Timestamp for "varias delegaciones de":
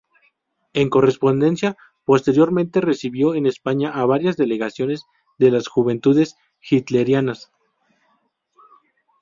4.07-5.51